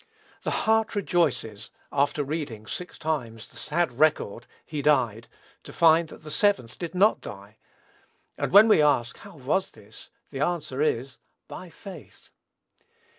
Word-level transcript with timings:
The 0.41 0.49
heart 0.65 0.95
rejoices, 0.95 1.69
after 1.91 2.23
reading, 2.23 2.65
six 2.65 2.97
times, 2.97 3.45
the 3.47 3.55
sad 3.57 3.99
record, 3.99 4.47
"he 4.65 4.81
died," 4.81 5.27
to 5.61 5.71
find, 5.71 6.09
that 6.09 6.23
the 6.23 6.31
seventh 6.31 6.79
did 6.79 6.95
not 6.95 7.21
die; 7.21 7.57
and 8.35 8.51
when 8.51 8.67
we 8.67 8.81
ask, 8.81 9.17
How 9.17 9.37
was 9.37 9.69
this? 9.69 10.09
the 10.31 10.39
answer 10.43 10.81
is, 10.81 11.17
"by 11.47 11.69
faith." 11.69 12.31